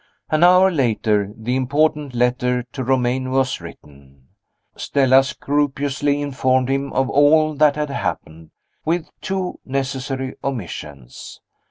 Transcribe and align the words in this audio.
An 0.31 0.43
hour 0.43 0.71
later, 0.71 1.31
the 1.37 1.55
important 1.55 2.15
letter 2.15 2.63
to 2.73 2.83
Romayne 2.83 3.29
was 3.29 3.61
written. 3.61 4.29
Stella 4.75 5.23
scrupulously 5.23 6.23
informed 6.23 6.69
him 6.69 6.91
of 6.93 7.07
all 7.07 7.53
that 7.53 7.75
had 7.75 7.91
happened 7.91 8.49
with 8.83 9.09
two 9.21 9.59
necessary 9.63 10.33
omissions. 10.43 11.39